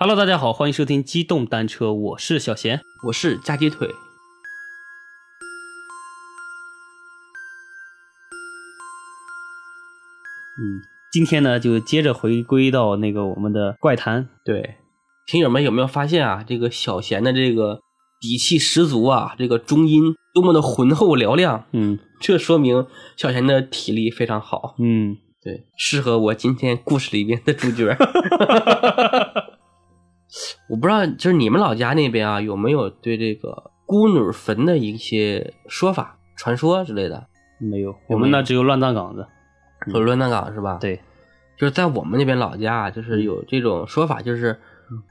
[0.00, 2.80] Hello，大家好，欢迎收听机动单车，我是小贤。
[3.08, 3.88] 我是加鸡腿。
[10.56, 14.28] 嗯，今天呢，就接着回归到那个我们的怪谈。
[14.44, 14.76] 对，
[15.26, 16.44] 听友们有没有发现啊？
[16.46, 17.80] 这个小贤的这个
[18.20, 21.64] 底气十足啊，这个中音多么的浑厚嘹亮。
[21.72, 24.76] 嗯这说明小贤的体力非常好。
[24.78, 27.96] 嗯，对，适合我今天故事里面的主角。
[30.68, 37.26] 我不知道，就是你们老家那边啊，有没有对这个孤女坟的一些说法、传说之类的？
[37.58, 39.26] 没有，我们那只有乱葬岗子。
[39.86, 41.00] 有乱葬岗是吧？，对，
[41.56, 44.58] 就是在我们那边老家啊，就是有这种说法，就是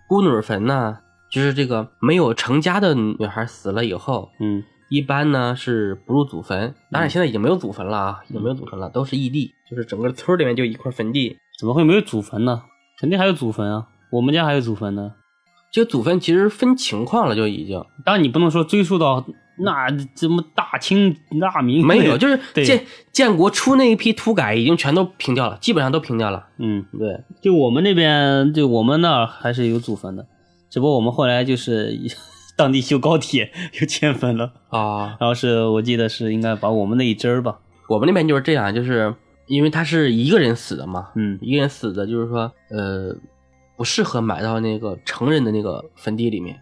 [0.07, 0.99] 孤女坟呢，
[1.31, 6.73] 就是这个没有成家的女孩死了以后，嗯一般呢是不入祖坟。
[6.91, 11.37] 当然现在已经没有祖坟了啊，已经没有祖坟了，都是异地，就是整个村里面就一块坟地。
[11.59, 12.61] 怎么会没有祖坟呢？
[12.99, 15.13] 肯定还有祖坟啊，我们家还有祖坟呢。
[15.71, 19.25] 这个祖坟其实分情况了，就已经当然，你不能说追溯到
[19.59, 26.47] 那什么大清大明没有， 就是建建国初那一批土改已经全都平掉了，基本上都平掉了。
[26.57, 30.25] 嗯，对，就我们那边，就我们那儿还是有祖坟的，
[30.69, 31.97] 只不过我们后来就是
[32.55, 37.59] 当地修高铁又迁坟了，啊， 然后是我记得是应该把我们那一支儿吧，
[37.89, 39.13] 我们那边就是这样，就是
[39.47, 43.15] 因为他是一个人死的嘛，嗯一个人死的，就是说，呃，
[43.77, 46.59] 不适合埋到那个成人的那个坟地里面。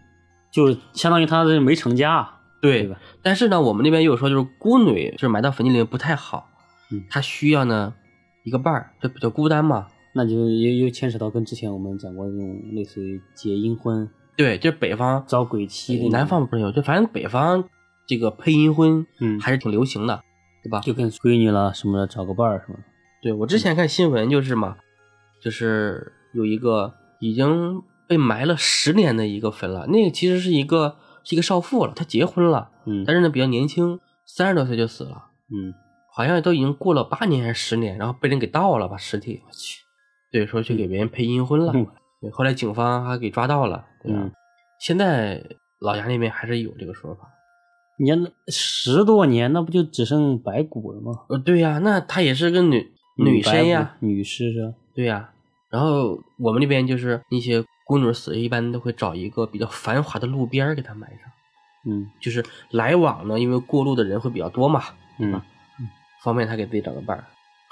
[0.52, 2.26] 就是相当于他是没成家，
[2.62, 2.98] 对对吧？
[3.22, 6.48] 但是呢，我们那边又有说，就是孤女就是埋到坟地里面不太好，
[6.90, 7.92] 嗯她需要呢
[8.44, 9.88] 一个伴儿，就比较孤单嘛。
[10.14, 17.68] 那就又又牵扯到跟之前我们讲过那种类似于结阴婚、对，就是北方，招鬼妻，南方不是有，就反正北方
[18.06, 20.22] 这个配阴婚嗯还是挺流行的，
[20.62, 20.80] 对吧？
[20.80, 22.84] 就跟闺女了什么的找个伴儿什么的，
[23.20, 24.78] 对我之前看新闻就是嘛，
[25.42, 33.04] 就是有一个已经被埋了十年的一个坟了，那个其实是一个是一个少妇了，她结婚了，嗯。
[33.06, 35.74] 但是呢比较年轻，三十多岁就死了，嗯，
[36.14, 39.82] 好像都已经过了八年还是十年，然后被人给盗了把尸体，我去，
[40.30, 41.86] 对，说去给别人配阴婚了，嗯。
[42.20, 44.18] 对，后来警方还给抓到了，对吧？
[44.20, 44.32] 嗯。
[44.80, 45.42] 现在
[45.80, 47.28] 老家那边还是有这个说法，
[47.98, 51.12] 你看那十多年，那不就只剩白骨了吗？
[51.28, 54.74] 呃，对呀、那她也是个女女白生呀，女尸是吧？
[54.94, 55.30] 对呀、
[55.76, 61.30] 然后我们那边就是那些孤女死，一般都会找一个比较繁华的路边给她埋上，
[61.84, 64.84] 嗯就是来往呢，因为过路的人会比较多嘛，
[65.18, 65.38] 嗯，
[66.22, 67.24] 方便她给自己找个伴儿。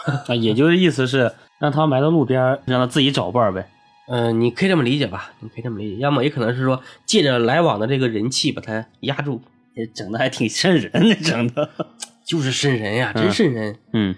[0.28, 3.66] 啊，也就是意思是让她埋到路边，让她自己找伴儿呗。
[4.06, 9.41] 嗯、你可以这么理解吧，你可以这么理解，要么也可能是说借着来往的这个人气把它压住，
[9.75, 11.71] 也整的还挺瘆人的，整的。
[12.26, 13.78] 就是瘆人呀，嗯真瘆人。
[13.92, 14.15] 嗯，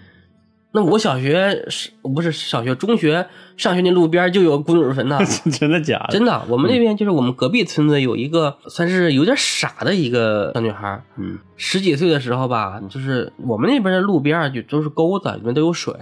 [0.77, 3.25] 那我小学是不是小学、中学
[3.57, 5.17] 上学那路边就有古董坟呐？
[5.51, 6.09] 真的假的？
[6.11, 15.93] 真的，我们那边就是我们隔壁村子有一个算是有点傻的一个小女孩，嗯十几岁的时候吧，就是我们那边的路边就都是沟子，里面都有水。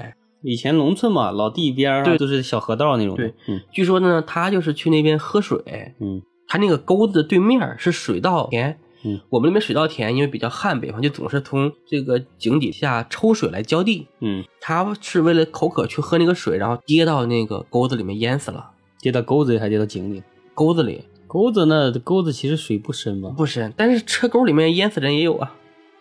[0.43, 3.15] 以前农村嘛，老地边儿对都是小河道那种。
[3.15, 5.57] 对，嗯据说呢，她就是去那边喝水，
[6.01, 8.77] 嗯她那个沟子的对面是水稻田。
[9.05, 14.07] 嗯我们那边水稻田因为比较旱，北方就总是从这个井底下抽水来浇地。
[14.19, 18.71] 嗯，他是为了口渴去喝那个水，然后跌到那个沟子里面淹死了。
[18.99, 20.23] 跌到沟子里还跌到井里？
[20.53, 23.29] 沟子里沟子那沟子其实水不深吧？
[23.37, 25.53] 不深，但是车沟里面淹死人也有啊，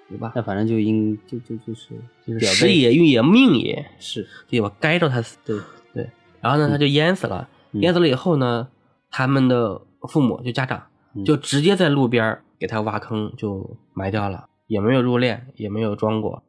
[0.09, 0.33] 对吧？
[0.35, 1.91] 那反正就应就就就是
[2.27, 4.73] 就是时也运也命也，是对吧？
[4.81, 5.37] 该着他死。
[5.45, 5.59] 对
[5.93, 6.09] 对，
[6.41, 7.49] 然后呢，他就淹死了。
[7.73, 8.69] 嗯淹死了以后呢，
[9.11, 10.85] 他们的父母就家长
[11.17, 16.43] 嗯就直接在路边儿给他挖坑就埋掉了，也没有入殓，也没有装过。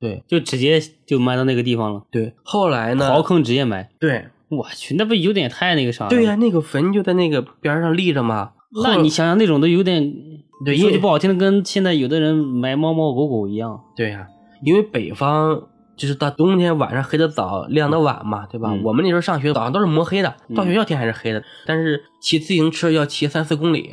[0.00, 3.10] 对就直接就埋到那个地方了，对，后来呢？
[3.10, 3.90] 刨坑直接埋。
[4.00, 6.08] 对我去，那不有点太那个啥了？
[6.08, 8.52] 对呀、那个坟就在那个边上立着嘛。
[8.82, 13.78] 那你想想那种都有点，说对因为句不好听的，跟现在有的人埋猫猫狗狗一样。
[13.94, 14.26] 对呀、
[14.62, 18.70] 因为北方就是到冬天晚上黑的早，亮的晚嘛，对吧？
[18.72, 23.90] 嗯我们那时候上学早上都是摸黑的，嗯到学校天还是黑的，但是骑自行车要骑三四公里，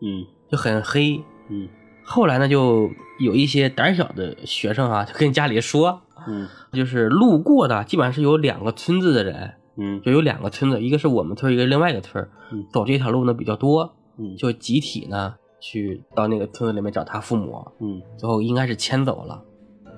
[0.00, 1.22] 嗯就很黑。
[1.48, 1.68] 嗯
[2.08, 2.88] 后来呢，就
[3.18, 12.28] 有一些胆小的学生啊，就跟家里说，嗯 就是路过的基本上是有两个村子的人，嗯就有两个村子，一个是我们村，一个是另外一个村。
[12.52, 19.42] 嗯走这条路呢比较多，嗯就集体呢去到那个村子里面找他父母，嗯，最后应该是迁走了，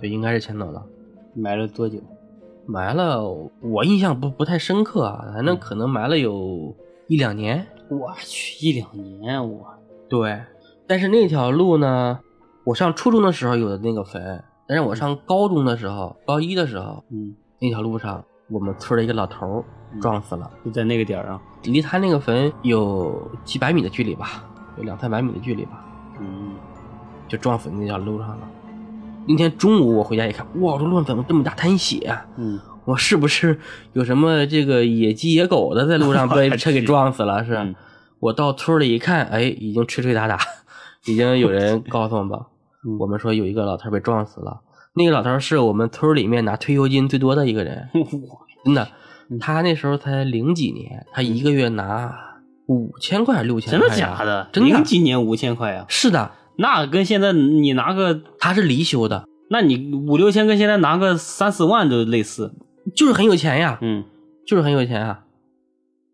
[0.00, 0.82] 就，应该是迁走了。
[1.34, 1.98] 埋了多久？
[2.66, 3.22] 埋了，
[3.60, 6.74] 我印象不不太深刻啊，反正可能埋了有
[7.06, 7.66] 一两年。
[7.90, 8.90] 我去，一两
[9.20, 9.74] 年我。
[10.08, 10.40] 对，
[10.86, 12.18] 但是那条路呢，
[12.64, 19.64] 我上初中的时候有的那个坟，但是我上高中的时候，高一的时候，嗯那条路上我们村的一个老头
[20.00, 21.40] 撞死了，就在那个点儿啊。
[21.64, 24.44] 离他那个坟有几百米的距离吧，
[24.76, 25.84] 有两三百米的距离吧，
[26.20, 26.54] 嗯，
[27.26, 28.38] 就撞死那条路上了。
[29.26, 32.24] 那天中午我回家一看，哇，这路上怎么这么大滩血啊？
[32.36, 33.58] 嗯，我是不是
[33.92, 37.44] 有什么这个野鸡野狗的在路上 被车给撞死了？
[37.44, 37.74] 是嗯
[38.20, 40.38] 我到村里一看，哎，已经吹吹打打，
[41.06, 42.38] 已经有人告诉我们
[42.98, 44.60] 我们说有一个老头被撞死了。
[44.94, 47.88] 那个老头是我们村里面拿退休金最多的一个人，
[48.64, 48.88] 真的。
[49.40, 54.48] 他那时候才零几年，他一个月拿五千块、六千真块，的假的？
[54.52, 55.84] 真的零几年五千块啊？
[55.88, 62.54] 是的，那跟现在你拿个，他是离休的，那你五六千跟现在拿个三四万都类似。
[62.96, 64.04] 就是很有钱呀，嗯，
[64.46, 65.24] 就是很有钱啊。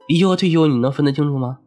[0.09, 1.59] 离休和退休你能分得清楚吗？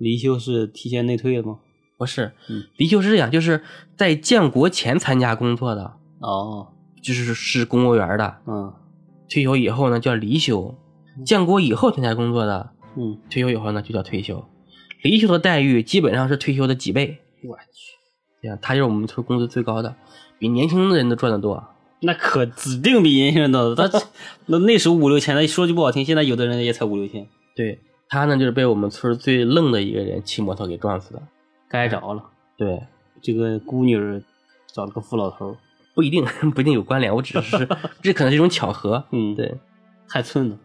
[0.00, 1.58] 离休是提前内退的吗？
[1.96, 3.62] 不是嗯，离休是这样，就是
[3.96, 6.68] 在建国前参加工作的，哦，
[7.02, 8.72] 就是是公务员的，嗯
[9.28, 10.74] 退休以后呢叫离休，
[11.24, 14.42] 建国以后参加工作的，嗯，退休以后呢就叫退休。
[15.02, 17.96] 离休的待遇基本上是退休的几倍，我去，
[18.42, 19.94] 这样他就是我们村工资最高的，
[20.38, 21.62] 比年轻的人都赚得多。
[22.02, 23.74] 那可指定比年轻人多。
[23.74, 23.86] 他
[24.46, 27.78] 那那时候五六千，那说句不好听，现在有的人也才五六千，对
[28.10, 31.22] 他呢就是被我们村最愣的一个人骑摩托给撞死的。
[31.68, 32.22] 该着了。
[32.58, 32.82] 对，
[33.22, 34.20] 这个孤女儿
[34.66, 35.56] 找了个富老头，
[35.94, 37.68] 不一定 不一定有关联，我只是
[38.02, 39.04] 这可能是一种巧合。
[39.12, 39.54] 嗯，，对
[40.08, 40.58] 太寸了。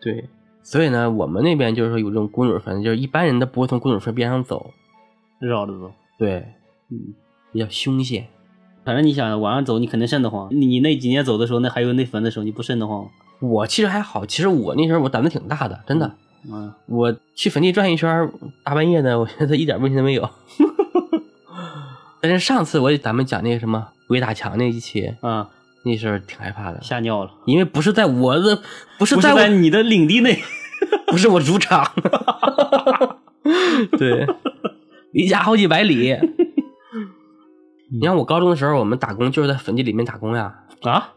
[0.00, 0.28] 对，
[0.62, 4.70] 所以呢，我们那边就是说有这种孤女坟，就是一般人都不会从孤女坟边上走，
[5.38, 5.92] 绕着走。
[6.18, 6.54] 对，
[6.90, 7.14] 嗯，
[7.52, 8.26] 比较凶险。
[8.84, 10.48] 反正你想晚上走，你肯定瘆得慌。
[10.50, 13.06] 你你那几年走的时候，那还有那坟的时候，你不瘆得慌？
[13.40, 16.06] 我其实还好，其实我那时候我胆子挺大的，真的。
[16.06, 16.16] 嗯，
[16.86, 18.30] 我去坟地转一圈，
[18.62, 20.28] 大半夜的，我觉得一点问题都没有。
[22.20, 25.48] 但是上次我咱们讲那个什么鬼打墙那一期，啊，
[25.84, 27.30] 那时候挺害怕的，吓尿了。
[27.46, 28.60] 因为不是在我的，
[28.98, 30.40] 不是在我是在你的领地内。
[31.08, 31.84] 不是我主场，
[33.98, 34.24] 对，
[35.10, 36.16] 离家好几百里。
[37.90, 40.54] 你像我高中的时候，我们打工就是在坟地里面打工呀。
[40.82, 41.14] 啊？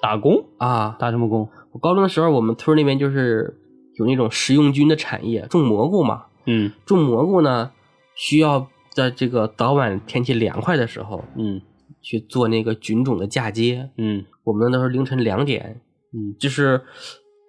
[0.00, 0.46] 打工？
[0.56, 1.50] 啊，打什么工？
[1.72, 3.54] 我高中的时候，我们村那边就是
[3.96, 6.24] 有那种食用菌的产业，种蘑菇嘛。
[6.46, 7.70] 嗯种蘑菇呢，
[8.14, 11.60] 需要在这个早晚天气凉快的时候嗯
[12.00, 13.90] 去做那个菌种的嫁接。
[13.96, 15.80] 嗯我们那时候凌晨两点，
[16.12, 16.82] 嗯，就是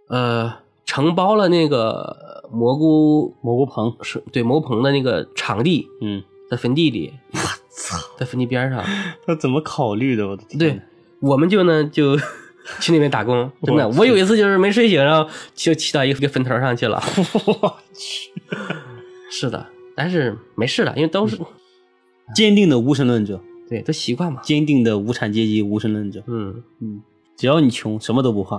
[0.10, 0.54] 呃
[0.86, 3.98] 承包了那个蘑菇蘑菇棚。
[4.02, 7.14] 是对蘑菇棚的那个场地，嗯，在坟地里。
[7.32, 8.84] 我操，在坟地边上。
[9.26, 10.28] 他怎么考虑的？
[10.28, 10.60] 我的天！
[10.60, 10.82] 对，
[11.20, 12.16] 我们就呢就
[12.80, 13.88] 去那边打工，真的。
[13.90, 17.02] 我我有一次就是没睡醒，然后就骑到一个坟头上去了。
[17.46, 18.32] 我去，
[19.30, 21.38] 是的，但是没事的，因为都是
[22.34, 24.42] 坚定的无神论者，对都习惯嘛。
[24.42, 26.24] 坚定的无产阶级无神论者。
[26.28, 27.02] 嗯，嗯，
[27.38, 28.58] 只要你穷，什么都不怕。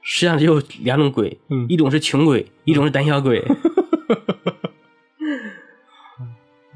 [0.00, 3.44] 实际上只有两种鬼，嗯一种是穷鬼，一种是胆小鬼。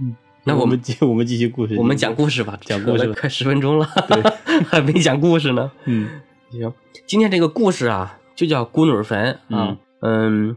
[0.01, 4.21] 嗯那我们继我们继续故事，我们讲故事吧，讲故事快十分钟了，对，
[4.65, 5.71] 还没讲故事呢。
[5.85, 6.09] 嗯
[6.53, 6.73] 行，
[7.07, 10.55] 今天这个故事啊，就叫孤女坟啊，嗯，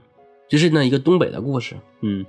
[0.49, 1.77] 这是呢一个东北的故事。
[2.01, 2.25] 嗯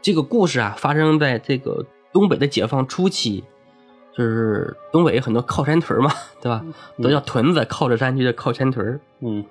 [0.00, 3.44] 这个故事啊，发生在这个东北的解放初期，
[4.16, 6.64] 就是东北有很多靠山屯嘛，对吧？
[7.02, 9.00] 都叫屯子，靠着山就叫靠山屯儿。
[9.20, 9.44] 嗯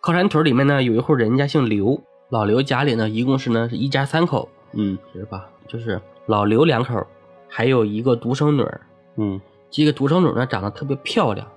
[0.00, 5.48] 靠山屯里面呢，有一户人家姓刘，老刘家里呢一共是呢是一家三口，嗯是吧？
[5.66, 7.04] 就是老刘两口，
[7.48, 8.80] 还有一个独生女儿。
[9.16, 9.40] 嗯
[9.70, 11.50] 这个独生女呢长得特别漂亮，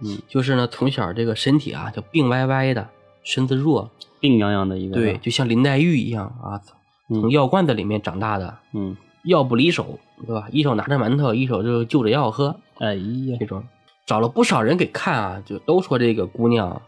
[0.00, 2.88] 嗯，就是呢从小这个身体啊就病歪歪的，
[3.22, 4.94] 身子弱，病殃殃的一个。
[4.96, 6.60] 对，，就像林黛玉一样啊，
[7.08, 10.48] 从药罐子里面长大的，嗯，药不离手，对吧？
[10.50, 13.64] 一手拿着馒头，一手就就着药喝，哎呀，这种。
[14.04, 16.80] 找了不少人给看啊，就都说这个姑娘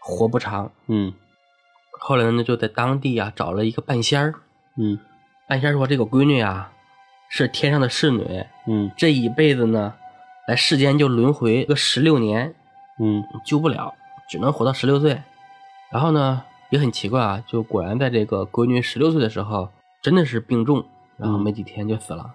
[0.00, 0.72] 活不长。
[0.86, 1.12] 嗯。
[1.90, 4.34] 后来呢，就在当地啊找了一个半仙儿，
[4.78, 4.98] 嗯。
[5.46, 6.72] 半仙儿说这个闺女啊
[7.28, 8.24] 是天上的侍女，
[8.66, 8.90] 嗯。
[8.96, 9.92] 这一辈子呢
[10.46, 12.54] 来世间就轮回个十六年，
[13.00, 13.94] 嗯救不了，
[14.28, 15.22] 只能活到十六岁。
[15.90, 19.68] 然后呢，也很奇怪啊，就果然在这个闺女十六岁的时候，
[20.02, 20.84] 真的是病重，
[21.16, 22.32] 然后没几天就死了。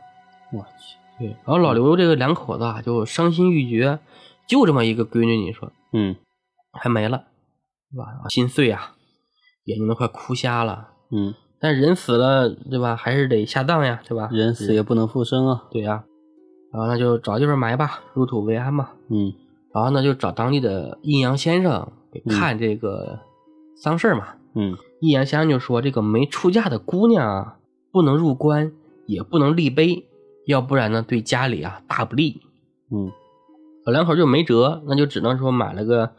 [0.51, 3.99] 我去，对，然后老刘这个两口子啊，就伤心欲绝，
[4.47, 6.15] 就这么一个闺女，你说嗯
[6.71, 7.25] 还没了，
[7.91, 8.27] 是吧？
[8.29, 8.93] 心碎啊，
[9.65, 10.89] 眼睛都快哭瞎了。
[11.11, 12.95] 嗯，但人死了，对吧？
[12.95, 14.29] 还是得下葬呀，对吧？
[14.31, 15.63] 人死也不能复生啊。
[15.71, 16.03] 对呀、
[16.71, 18.89] 然后那就找地方埋吧，入土为安嘛。
[19.09, 19.33] 嗯
[19.73, 23.19] 然后呢，就找当地的阴阳先生给看这个
[23.75, 24.27] 丧事儿嘛。
[24.53, 27.57] 嗯阴阳先生就说，这个没出嫁的姑娘啊，
[27.91, 28.73] 不能入棺，
[29.05, 30.05] 也不能立碑，
[30.45, 32.41] 要不然呢，对家里啊大不利。
[32.91, 33.11] 嗯
[33.85, 36.11] 老两口就没辙，那就只能说买了个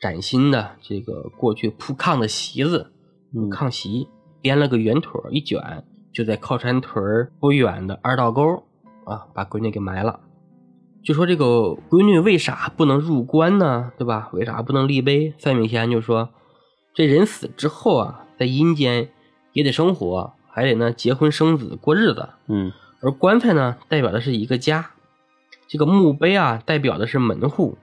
[0.00, 2.92] 崭新的这个过去铺炕的席子，
[3.34, 4.08] 嗯炕席
[4.40, 8.62] 编了个圆腿一卷，就在靠山屯儿不远的二道沟
[9.04, 10.20] 啊，把闺女给埋了。
[11.02, 13.92] 就说这个闺女为啥不能入棺呢？
[13.98, 14.30] 对吧？
[14.32, 15.34] 为啥不能立碑？
[15.38, 16.30] 算命先生就说，
[16.94, 19.08] 这人死之后啊，在阴间
[19.52, 22.28] 也得生活，还得呢结婚生子过日子。
[22.46, 24.90] 嗯而棺材呢，代表的是一个家，
[25.66, 27.76] 这个墓碑啊，代表的是门户。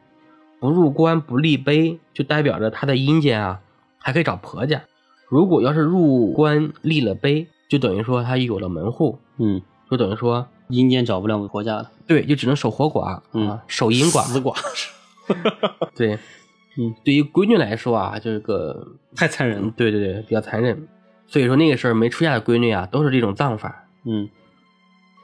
[0.62, 3.62] 不入棺不立碑，就代表着他在阴间啊，
[3.98, 4.82] 还可以找婆家。
[5.28, 9.62] 如果要是入棺立了碑，就等于说他有了门户，嗯，
[9.92, 14.22] 就等于说阴间找不了婆家了，对，就只能守活寡、嗯啊，守阴寡。
[14.24, 14.56] 死寡
[15.96, 16.18] 对，
[16.78, 19.74] 嗯，对于闺女来说啊，这个太残忍了。
[19.76, 20.88] 对对对，比较残忍。
[21.28, 23.88] 所以说那个时候没出嫁的闺女啊，都是这种葬法。
[24.06, 24.30] 嗯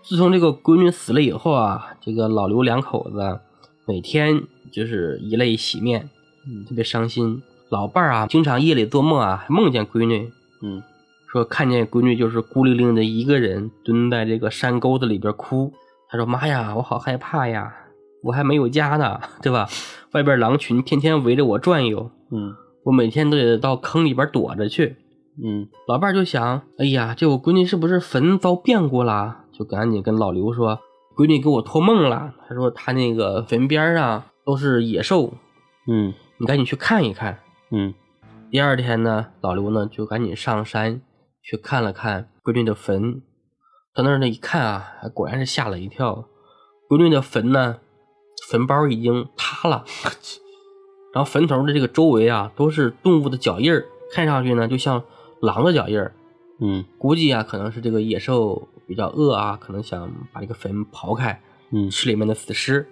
[0.04, 3.40] 自从这个闺女死了以后啊，这个老刘两口子
[3.88, 6.10] 每天就是以泪洗面，
[6.48, 7.42] 嗯特别伤心。
[7.70, 10.84] 老伴儿啊，经常夜里做梦啊，还梦见闺女，嗯
[11.36, 15.74] 说看见闺女就是孤零零的一个人蹲在这个山沟子里边哭。
[16.08, 17.76] 他说：“妈呀，我好害怕呀，
[18.24, 19.68] 我还没有家呢，对吧？
[20.14, 24.96] 外边狼群天天围着我转悠，嗯我每天都得到坑里边躲着去。”
[25.44, 29.40] 嗯老伴儿就想，哎呀，这我闺女是不是坟遭变故了？
[29.52, 30.80] 就赶紧跟老刘说，
[31.18, 32.34] 闺女给我托梦了。
[32.48, 35.34] 他说他那个坟边上都是野兽，
[35.86, 37.40] 嗯你赶紧去看一看。
[37.72, 37.94] 嗯
[38.50, 41.02] 第二天呢，老刘呢就赶紧上山
[41.46, 43.22] 去看了看闺女的坟。
[43.94, 46.28] 到那儿呢一看啊，果然是吓了一跳，
[46.90, 47.78] 闺女的坟呢，
[48.50, 49.86] 坟包已经塌了，
[51.14, 55.04] 然后坟头的这个周围啊都是动物的脚印儿，看上去呢就像
[55.42, 56.14] 狼的脚印儿。
[56.60, 62.88] 嗯估计啊，可能是这个野兽比较饿啊，可能想把这个坟刨开，嗯吃里面的死尸。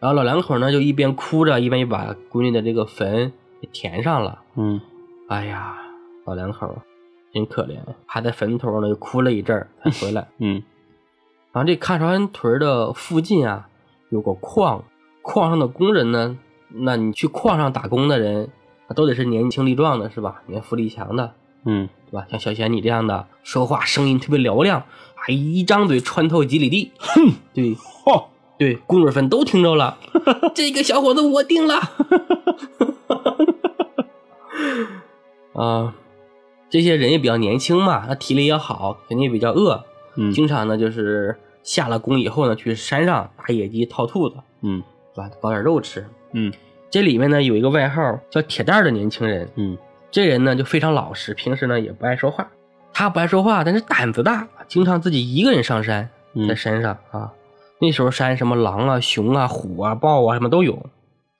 [0.00, 4.42] 然后老两口呢，就一边哭着，一边就把闺女的这个坟给填上了。
[4.56, 4.80] 嗯
[5.28, 5.76] 哎呀，
[6.24, 6.74] 老两口
[7.32, 10.28] 真可怜，趴在坟头呢，又哭了一阵儿才 回来。
[10.38, 10.62] 嗯
[11.52, 13.68] 然后这抗川屯的附近啊，
[14.10, 14.84] 有个矿，
[15.22, 18.50] 矿上的工人呢，那你去矿上打工的人，
[18.88, 20.42] 那都得是年轻力壮的，是吧？
[20.46, 21.34] 年富力强的。
[21.64, 22.26] 嗯对吧？
[22.30, 26.92] 像小贤你这样的，说话声音特别嘹亮，还一张嘴穿透几里地。
[26.98, 28.26] 哼， 对，嚯，
[28.58, 29.98] 对，工人们都听着了，
[30.54, 31.74] 这个小伙子我定了。
[35.54, 35.94] 啊，
[36.70, 39.84] 这些人也比较年轻嘛，他体力也好，肯定也比较饿，
[40.16, 44.82] 嗯经常呢就是下了工以后呢，去山上打野鸡、套兔子，嗯
[45.14, 45.30] 是吧？
[45.40, 46.06] 搞点肉吃。
[46.32, 46.52] 嗯
[46.90, 49.76] 这里面呢有一个外号叫铁蛋儿的年轻人，嗯
[50.10, 52.48] 这人呢就非常老实，平时呢也不爱说话。
[52.92, 57.32] 他不爱说话，但是胆子大，经常自己一个人上山，嗯在山上啊。
[57.80, 60.90] 那时候山什么狼啊、熊啊、虎啊、豹啊什么都有，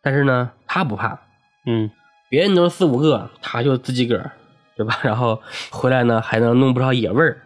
[0.01, 1.19] 但是呢他不怕，
[1.67, 1.91] 嗯
[2.31, 4.31] 别人都是四五个，他就自己个儿，
[4.79, 4.97] 对吧？
[5.03, 7.43] 然后回来呢还能弄不少野味儿。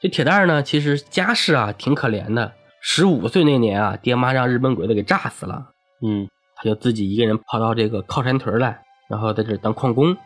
[0.00, 2.52] 这铁蛋儿呢，其实家世啊挺可怜的。
[2.80, 5.70] 十五岁那年啊，爹妈让日本鬼子给炸死了，
[6.02, 10.16] 嗯他就自己一个人跑到这个靠山屯来，然后在这儿当矿工。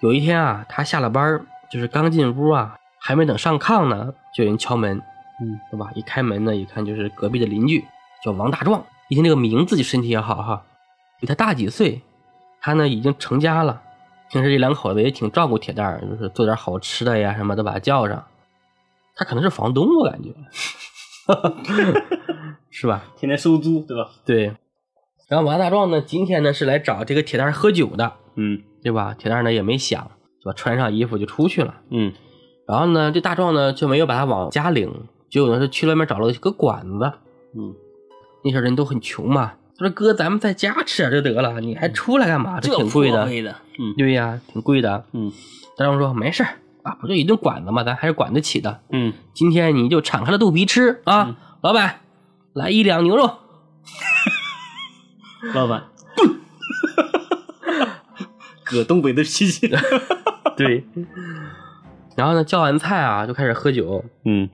[0.00, 4.98] 有一天啊，他下了班，就是刚进屋啊，还没等上炕呢，就有人敲门，
[5.40, 5.90] 嗯对吧？
[5.94, 7.82] 一开门呢，一看就是隔壁的邻居，
[8.22, 8.84] 叫王大壮。
[9.08, 10.62] 一听这个名字就身体也好哈，
[11.18, 12.02] 比他大几岁。
[12.60, 13.80] 他呢已经成家了，
[14.30, 18.24] 平时这两口子也挺照顾铁蛋儿，就是做点好吃的呀什么的，把他叫上。
[19.14, 20.34] 他可能是房东，我感觉，
[22.70, 23.04] 是吧？
[23.16, 24.10] 天天收租对吧？
[24.24, 24.54] 对。
[25.28, 29.14] 然后王大壮呢，今天呢是来找这个铁蛋儿喝酒的，嗯对吧？
[29.18, 30.10] 铁蛋儿呢也没想，
[30.42, 30.52] 对吧？
[30.54, 31.80] 穿上衣服就出去了。
[31.90, 32.12] 嗯
[32.68, 34.92] 然后呢，这大壮呢就没有把他往家领，
[35.30, 37.12] 结果呢是去外面找了个馆子。
[37.54, 37.74] 嗯，
[38.44, 42.58] 那时候人都很穷嘛，他说哥，咱们在家吃点就得了，你还出来干嘛？
[42.60, 43.24] 这挺贵的。
[43.78, 45.04] 嗯对呀，挺贵的。
[45.12, 45.30] 嗯
[45.76, 46.48] 大壮说没事儿
[46.82, 48.80] 啊，不就一顿馆子嘛，咱还是管得起的。
[48.90, 52.00] 嗯今天你就敞开了肚皮吃啊，嗯老板，
[52.54, 53.30] 来一两牛肉。
[55.54, 55.84] 老板，
[58.64, 59.68] 搁东北的脾气。
[60.56, 60.84] 对。
[62.16, 64.02] 然后呢，叫完菜啊，就开始喝酒。
[64.24, 64.48] 嗯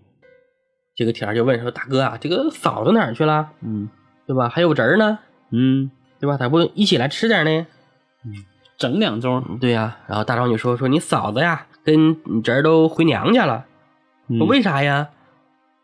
[0.94, 3.50] 这个铁儿就问说：“大哥啊，这个嫂子哪儿去了？
[3.62, 3.88] 嗯
[4.26, 4.48] 对吧？
[4.48, 5.18] 还有侄儿呢，
[5.50, 6.36] 嗯，对吧？
[6.36, 7.66] 咋不一起来吃点呢
[8.24, 8.32] 嗯
[8.78, 13.66] 整两盅。？”对呀、然后大壮就说：“说你嫂子呀，跟你侄儿都回娘家了。
[14.28, 15.08] 嗯说为啥呀？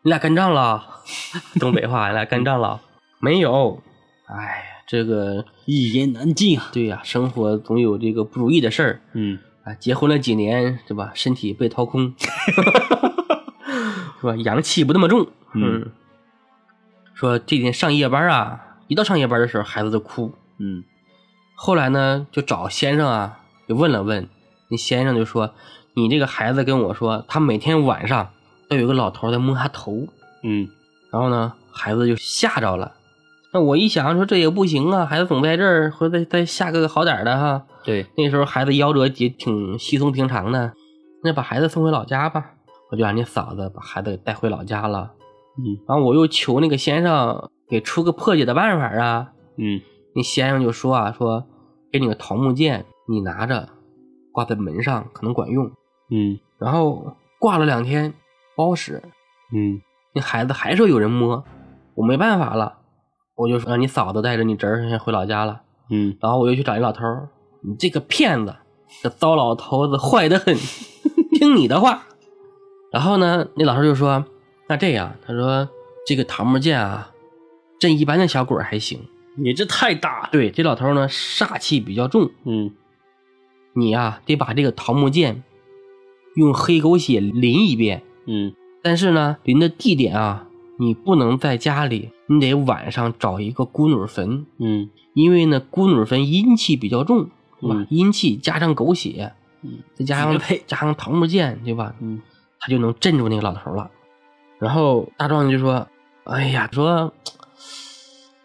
[0.01, 0.83] 你俩干仗了？
[1.59, 2.79] 东北话，你俩干仗了？
[3.19, 3.81] 没有。
[4.27, 6.69] 哎，这个一言难尽啊。
[6.71, 9.01] 对呀、生活总有这个不如意的事儿。
[9.13, 11.11] 嗯啊，结婚了几年，对吧？
[11.13, 12.13] 身体被掏空，
[14.21, 14.35] 是吧？
[14.37, 15.27] 阳气不那么重。
[15.53, 15.91] 嗯
[17.19, 20.33] 说这天上夜班啊，一到上夜班的时候，孩子就哭。
[20.57, 20.85] 嗯
[21.53, 24.29] 后来呢，就找先生啊，就问了问，
[24.69, 25.53] 那先生就说
[25.95, 28.29] ：“你这个孩子跟我说，他每天晚上
[28.69, 30.07] 都有个老头在摸他头。”
[30.43, 30.69] 嗯
[31.11, 32.93] 然后呢，孩子就吓着了。
[33.51, 37.65] 那我一想说这也不行啊，孩子总在这儿，或者再再下个好点儿的哈。
[37.83, 40.71] 对，那时候孩子夭折也挺稀松平常的，
[41.21, 42.51] 那把孩子送回老家吧。
[42.89, 45.11] 我就让你嫂子把孩子给带回老家了。
[45.59, 49.31] 嗯然后我又求那个先生给出个破解的办法啊。
[49.57, 49.81] 嗯
[50.15, 51.45] 那先生就说啊，说
[51.91, 53.67] 给你个桃木剑，你拿着
[54.31, 55.71] 挂在门上，可能管用。
[56.11, 58.13] 嗯然后挂了两天，
[58.55, 59.03] 不好使，
[59.53, 59.81] 嗯
[60.13, 61.43] 那孩子还说有人摸，
[61.95, 62.77] 我没办法了，
[63.35, 65.61] 我就让你嫂子带着你侄儿先回老家了。
[65.89, 67.29] 嗯然后我又去找一老头儿，
[67.61, 68.55] 你这个骗子，
[69.03, 70.55] 这糟老头子坏得很，
[71.37, 72.07] 听你的话。
[72.91, 74.25] 然后呢，那老头就说
[74.69, 75.67] ：“那这样，他说
[76.05, 77.11] 这个桃木剑啊，
[77.79, 78.99] 震一般的小鬼还行。
[79.35, 80.29] 你这太大了。
[80.31, 82.71] 对，这老头呢煞气比较重，嗯
[83.73, 85.43] 你呀、得把这个桃木剑
[86.35, 88.03] 用黑狗血淋一遍。
[88.27, 90.47] 嗯但是呢，淋的地点啊，
[90.77, 97.75] 你不能在家里，你得晚上找一个孤女坟，嗯因为呢，孤女坟阴气比较重，对吧？
[97.75, 99.33] 嗯阴气加上狗血，
[99.63, 101.95] 嗯再加上绝配加上桃木剑，对吧？
[102.01, 102.21] 嗯
[102.59, 103.89] 他就能镇住那个老头了。
[104.59, 105.87] 然后大壮就说
[106.25, 107.13] ：“哎呀，说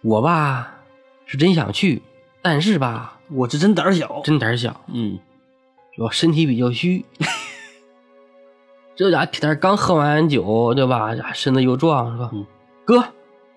[0.02, 0.76] 我吧
[1.26, 2.02] 是真想去，
[2.40, 4.22] 但是吧我是真胆儿小。
[4.24, 5.18] 真胆儿小，嗯
[5.98, 7.04] 我身体比较虚。
[8.96, 11.14] 这家铁蛋刚喝完酒，对吧？
[11.16, 12.30] 呀身子又壮，是吧？
[12.32, 12.46] 嗯
[12.84, 13.04] 哥，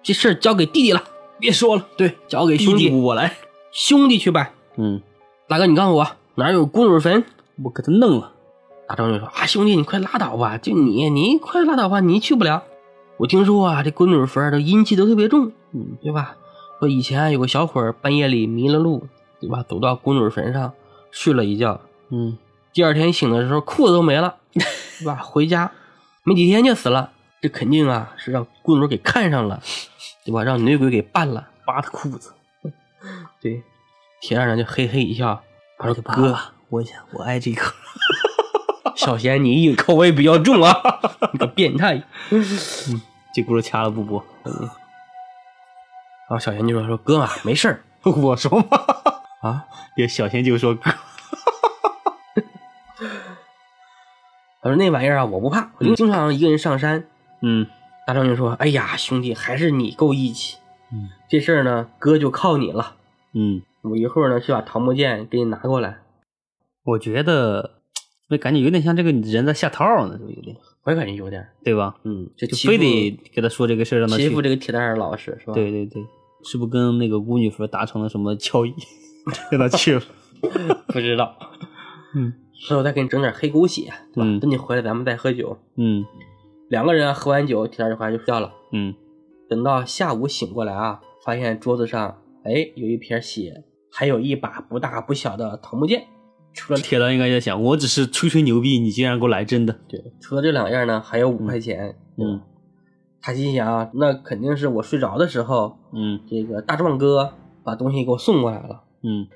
[0.01, 1.03] 这事儿交给弟弟了，
[1.39, 3.35] 别说了，对，交给兄弟，弟我来。
[3.71, 4.51] 兄弟去办。
[4.77, 5.01] 嗯，
[5.47, 7.23] 大哥，你告诉我哪儿有公主坟？
[7.63, 8.33] 我给他弄了。
[8.88, 12.63] 大壮就说：“啊，兄弟，你快拉倒吧，就你，你快拉倒吧，你去不了。
[13.17, 16.36] 我听说啊，这孤女坟的阴气都特别重，嗯对吧？
[16.80, 19.08] 说以前有个小伙儿半夜里迷了路，
[19.39, 19.63] 对吧？
[19.67, 20.73] 走到孤女坟上
[21.12, 22.38] 睡了一觉，嗯
[22.73, 25.15] 第二天醒的时候裤子都没了，对吧？
[25.15, 25.71] 回家
[26.23, 29.62] 没几天就死了，这肯定啊是让孤女给看上了，
[30.23, 30.43] 对吧？
[30.43, 31.47] 让女鬼给办了。
[31.65, 32.32] 扒他裤子。
[33.41, 33.62] 对，
[34.21, 35.41] 铁二呢就嘿嘿一笑，
[35.78, 36.38] 他说：“哥哥，，
[36.69, 37.62] 我想我爱这个。
[38.97, 40.73] 小贤你口味比较重啊，
[41.31, 42.03] 你个变态。”
[43.33, 44.23] 这轱辘掐了不播。
[44.43, 44.69] 然
[46.29, 48.65] 后小贤就说：“说哥啊，没事儿 我说嘛，
[49.41, 49.65] 啊。
[49.95, 50.91] 也小贤就说哥。”
[54.62, 57.05] 他说：“那玩意儿啊，我不怕，我就经常一个人上山。
[57.41, 57.67] 嗯
[58.07, 60.57] 大壮就说：“哎呀，兄弟，还是你够义气。
[60.91, 62.95] 嗯这事儿呢，哥就靠你了。
[63.33, 65.99] 嗯，我一会儿呢去把桃木剑给你拿过来。
[66.83, 67.81] 我觉得
[68.29, 71.95] 那感觉有点像这个人在下套呢，就有点我也感觉有点，对吧？
[72.03, 76.03] 嗯，这就非得给他说这个事儿，让他欺负这个铁蛋儿老实是吧？，对对对，
[76.43, 78.73] 是不是跟那个巫女佛达成了什么交易，
[79.51, 80.01] 让他去了？
[80.87, 81.35] 不知道。
[82.15, 84.25] 嗯所以我再给你整点黑狗血，对吧？
[84.25, 85.57] 嗯等你回来咱们再喝酒。
[85.75, 86.03] 嗯
[86.69, 88.51] 两个人啊喝完酒，铁蛋儿就回来就睡觉了。
[88.71, 88.93] 嗯
[89.49, 96.07] 等到下午醒过来啊，发现桌子上哎有一瓶血，还有一把不大不小的桃木剑。
[96.58, 99.80] 除了铁狼应该在想，我只是吹吹牛逼，你竟然给我来真的。
[99.88, 101.96] 对，除了这两样呢，还有五块钱。
[102.17, 102.41] 嗯
[103.22, 108.84] 他心想啊，那肯定是我睡着的时候，嗯这个大壮哥把东西给我送过来了。
[109.04, 109.28] 嗯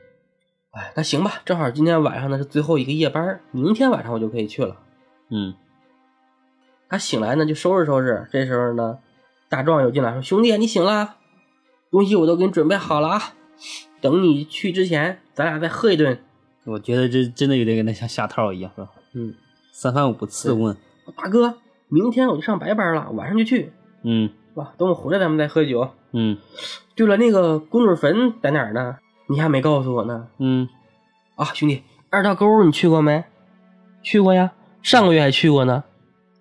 [0.72, 4.78] 哎，那行吧，正好今天晚上呢是最后一个夜班，明天晚上我就可以去了。
[5.30, 5.54] 嗯
[6.90, 8.98] 他醒来呢就收拾收拾，这时候呢，
[9.48, 11.18] 大壮又进来说：“兄弟，你醒啦，
[11.92, 13.22] 东西我都给你准备好了啊，
[14.02, 16.20] 等你去之前，咱俩再喝一顿。
[16.65, 19.34] 我觉得这真的有点跟他像下套一样，是吧？”嗯，
[19.71, 20.76] 三番五次问。
[21.15, 21.58] 大哥，
[21.89, 23.71] 明天我就上白班了，晚上就去，
[24.04, 24.74] 嗯是吧？
[24.78, 25.89] 等我回来咱们再喝酒。
[26.13, 26.38] 嗯
[26.95, 28.97] 对了，那个公主坟在哪儿呢？
[29.28, 30.28] 你还没告诉我呢。
[30.38, 30.67] 嗯
[31.36, 33.24] 啊，兄弟，二道沟你去过没？
[34.04, 34.52] 去过呀，
[34.84, 35.84] 上个月还去过呢。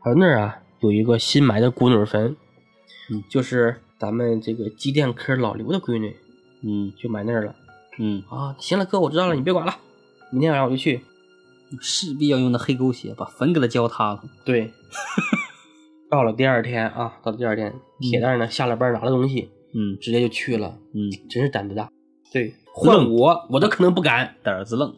[0.00, 2.36] 还有那儿啊，有一个新埋的孤女坟，
[3.10, 6.16] 嗯就是咱们这个机电科老刘的闺女，
[6.62, 7.54] 嗯就埋那儿了。
[7.98, 9.74] 嗯，啊，行了，哥，我知道了，你别管了，
[10.30, 11.00] 明天晚上我就去。
[11.80, 14.24] 势必要用那黑狗血把坟给他浇塌了。
[14.44, 14.72] 对，
[16.10, 21.88] 到了第二天啊，到了第二天，铁蛋儿呢下了班拿了东西，嗯直接就去了，嗯，真是胆子大。
[22.32, 24.34] 对，换我，我都可能不敢。
[24.42, 24.92] 胆子愣。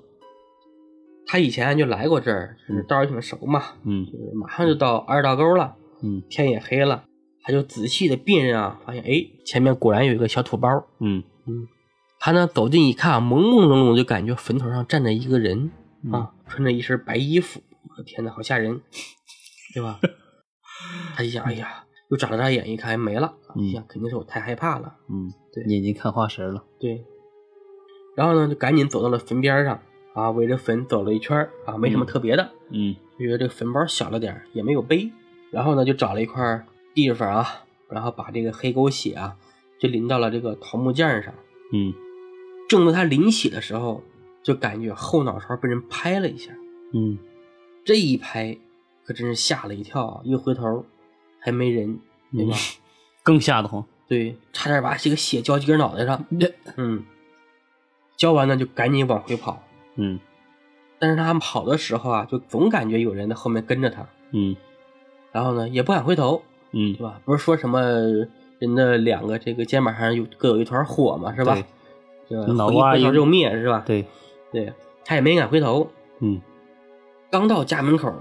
[1.26, 7.04] 他以前就来过这儿，就是道儿也挺熟嘛，嗯就是马上就到二道沟了，嗯天也黑了，
[7.42, 10.68] 他就仔细的辨认啊，发现哎，前面果然有一个小土包。
[11.00, 11.68] 嗯嗯
[12.24, 15.72] 他呢走近一看啊，朦朦胧胧就感觉坟头上站着一个人
[16.04, 18.80] 嗯啊，穿着一身白衣服，我的天呐，好吓人，
[19.74, 19.98] 对吧？
[21.16, 24.94] 他一想，哎呀，又眨了眨眼，一看没了，嗯一想肯定是我太害怕了。
[25.10, 26.62] 嗯，对眼睛看花神了。
[26.78, 27.04] 对，
[28.16, 29.80] 然后呢，就赶紧走到了坟边上
[30.14, 35.10] 啊，围着坟走了一圈啊，没什么嗯特别的，嗯就觉得这个坟包小了点，也没有背。
[35.50, 39.36] 然后呢，就找了一块地方啊，然后把这个黑狗血啊，
[39.80, 41.34] 就淋到了这个桃木剑上。
[41.74, 41.92] 嗯
[42.72, 44.02] 正在他淋血的时候，
[44.42, 46.52] 就感觉后脑勺被人拍了一下。
[46.94, 47.18] 嗯
[47.84, 48.56] 这一拍，
[49.04, 50.20] 可真是吓了一跳啊！
[50.24, 50.86] 一回头，
[51.38, 51.98] 还没人，
[52.32, 52.56] 对吧？
[53.22, 53.84] 更吓得慌。
[54.08, 56.24] 对，差点把这个血浇自个脑袋上。
[56.76, 57.04] 嗯，
[58.16, 59.62] 浇完呢，就赶紧往回跑。
[59.96, 60.18] 嗯
[60.98, 64.56] 但是他跑的时候啊，就总感觉有人在后面跟着他，嗯
[65.30, 67.20] 然后呢，也不敢回头，嗯对吧？
[67.24, 67.82] 不是说什么
[68.58, 71.58] 人的两个这个肩膀上有各有一团火嘛，是吧？
[72.40, 73.82] 对吧脑瓜一一回头就灭，是吧？
[73.86, 74.04] 对，
[74.50, 74.72] 对，
[75.04, 75.88] 他也没敢回头，
[76.20, 76.40] 嗯
[77.30, 78.12] 刚到家门口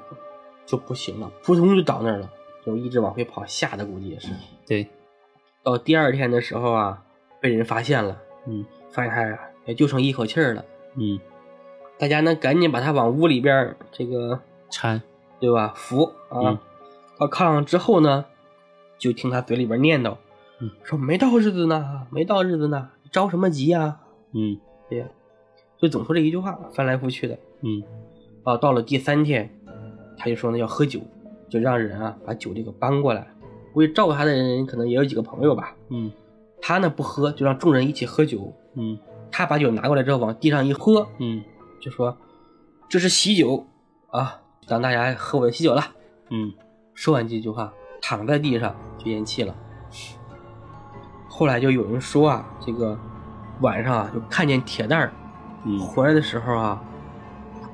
[0.65, 2.29] 就不行了，扑通就倒那儿了，
[2.65, 4.29] 就一直往回跑，吓得估计也是。
[4.65, 4.87] 对，
[5.63, 7.03] 到第二天的时候啊，
[7.39, 10.65] 被人发现了，嗯发现他呀也就剩一口气儿了。
[10.95, 11.19] 嗯，
[11.97, 15.01] 大家呢赶紧把他往屋里边这个搀，
[15.39, 16.59] 对吧扶啊，嗯
[17.19, 18.25] 到炕上之后呢，
[18.97, 20.17] 就听他嘴里边念叨，
[20.59, 23.99] 嗯说没到日子呢，没到日子呢，着什么急呀、
[24.33, 24.57] 嗯
[24.89, 25.07] 对呀，
[25.77, 27.37] 就总说这一句话，翻来覆去的。
[27.61, 27.83] 嗯
[28.43, 29.49] 啊，到了第三天，
[30.17, 30.99] 他就说呢要喝酒，
[31.49, 33.27] 就让人啊把酒这个搬过来。
[33.73, 35.75] 估计照顾他的人可能也有几个朋友吧。
[35.89, 36.11] 嗯
[36.61, 38.53] 他呢不喝，就让众人一起喝酒。
[38.75, 38.97] 嗯
[39.31, 41.43] 他把酒拿过来之后往地上一喝，嗯
[41.79, 42.17] 就说
[42.89, 43.65] 这是喜酒
[44.11, 45.83] 啊，让大家喝我的喜酒了。
[46.29, 46.53] 嗯
[46.93, 49.55] 说完这句话，躺在地上就咽气了。
[51.29, 52.99] 后来就有人说啊，这个
[53.61, 55.13] 晚上啊就看见铁蛋儿
[55.65, 55.79] 嗯。
[55.79, 56.83] 回来的时候啊，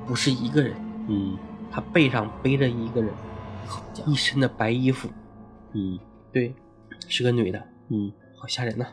[0.06, 0.74] 不是一个人，
[1.08, 1.36] 嗯。
[1.70, 3.12] 他背上背着一个人，
[4.06, 5.08] 一身的白衣服，
[5.74, 5.98] 嗯。
[6.32, 6.54] 对，
[7.08, 8.12] 是个女的，嗯。
[8.36, 8.86] 好吓人呐、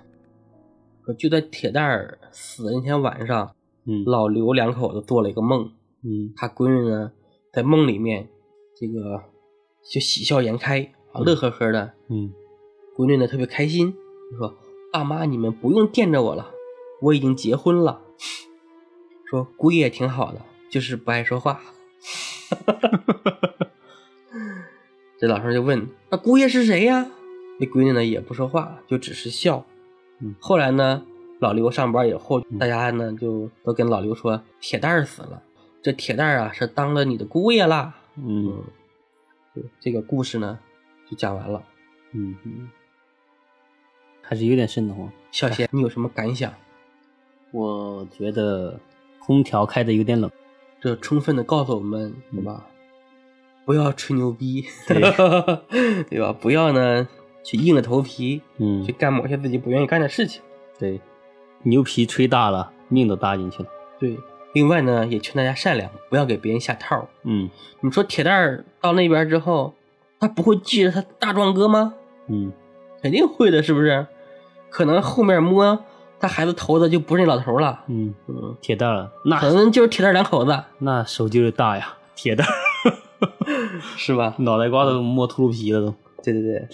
[1.06, 3.56] 说就在铁蛋儿死的那天晚上，
[3.86, 4.04] 嗯。
[4.06, 5.72] 老刘两口子做了一个梦，
[6.04, 6.34] 嗯。
[6.36, 7.12] 他闺女呢
[7.54, 8.28] 在梦里面，
[8.76, 9.24] 这个
[9.90, 12.34] 就喜笑颜开，啊乐呵呵的，嗯。
[12.98, 13.94] 闺女呢特别开心，
[14.32, 14.56] 就说
[14.92, 16.52] ：“爸妈，你们不用惦着我了，
[17.06, 18.02] 我已经结婚了。”
[19.30, 21.62] 说姑爷挺好的，就是不爱说话。
[25.18, 27.08] 这老头就问：“那姑爷是谁呀？”
[27.60, 29.66] 那闺女呢也不说话，就只是笑。
[30.20, 31.06] 嗯后来呢，
[31.40, 35.42] 老刘上班以后，大家呢就都跟老刘说：“铁蛋儿死了，
[35.82, 38.64] 这铁蛋儿啊是当了你的姑爷啦。”嗯
[39.54, 40.60] 对，这个故事呢
[41.10, 41.64] 就讲完了。
[42.12, 42.70] 嗯嗯，
[44.22, 45.10] 还是有点瘆得慌。
[45.32, 46.54] 小贤，你有什么感想？
[47.56, 48.78] 我觉得
[49.20, 50.30] 空调开的有点冷。
[50.82, 52.66] 这充分的告诉我们，对吧？
[53.66, 55.00] 不要吹牛逼，对
[56.10, 56.34] 对吧？
[56.34, 57.08] 不要呢
[57.44, 60.42] 去硬着头皮嗯去，干某些自己不愿意干的事情。
[60.78, 61.00] 对，
[61.64, 63.70] 牛皮吹大了，命都搭进去了。
[63.98, 64.20] 对，
[64.54, 67.08] 另外呢，也劝大家善良，不要给别人下套。
[67.24, 69.74] 嗯你说铁蛋儿到那边之后，
[70.20, 71.94] 他不会记着他大壮哥吗？
[72.28, 72.52] 嗯
[73.02, 74.06] 肯定会的，是不是？
[74.70, 75.84] 可能后面摸
[76.26, 82.52] 他孩子头子就不是那老头了，嗯，嗯，铁蛋儿那可能就是铁蛋两口子，那手劲儿大呀，铁蛋儿
[83.96, 84.34] 是吧？
[84.40, 85.94] 脑袋瓜都摸秃噜皮了都。
[86.24, 86.68] 对对对，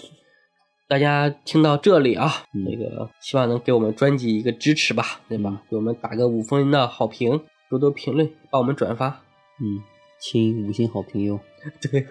[0.87, 5.61] 大家听到这里啊，嗯那个希望能给我们专辑一个支持吧，对吧？
[5.69, 9.21] 给我们打个五分的好评，多多评论，帮我们转发。
[9.59, 9.83] 嗯，
[10.19, 11.39] 亲五星好评哟。
[11.91, 12.07] 对，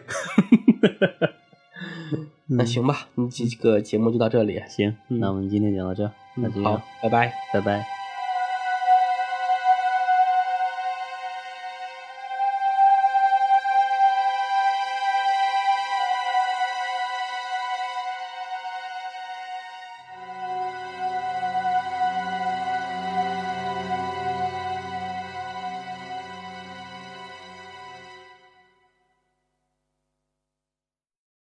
[2.47, 7.39] 那行吧，你这个节目就到这里，行，嗯那我们今天讲到这儿，那就好，，拜拜。
[7.51, 8.00] 拜拜。